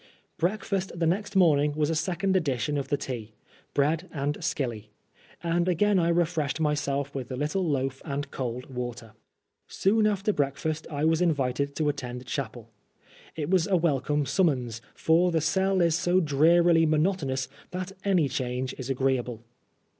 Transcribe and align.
Break 0.39 0.65
fast 0.65 0.97
the 0.99 1.05
next 1.05 1.35
morning 1.35 1.73
was 1.73 1.91
a 1.91 1.95
second 1.95 2.35
edition 2.35 2.75
of 2.75 2.87
the 2.87 2.97
tea— 2.97 3.35
^bread 3.75 4.09
and 4.11 4.35
BkUly; 4.35 4.85
and 5.43 5.69
again 5.69 5.99
I 5.99 6.09
refreshed 6.09 6.59
myself 6.59 7.13
with 7.13 7.27
the 7.27 7.35
little 7.35 7.63
loaf 7.63 8.01
and 8.03 8.31
cold 8.31 8.73
water. 8.73 9.13
Soon 9.67 10.07
after 10.07 10.33
breakfast 10.33 10.87
I 10.89 11.05
was 11.05 11.21
invited 11.21 11.75
to 11.75 11.87
attend 11.87 12.25
chapel. 12.25 12.71
It 13.35 13.51
was 13.51 13.67
a 13.67 13.77
welcome 13.77 14.25
summons, 14.25 14.81
for 14.95 15.29
the 15.31 15.39
cell 15.39 15.81
is 15.81 15.93
so 15.93 16.19
drearily 16.19 16.87
monotonous 16.87 17.47
that 17.69 17.91
any 18.03 18.27
change 18.27 18.73
is 18.79 18.89
agreeable. 18.89 19.43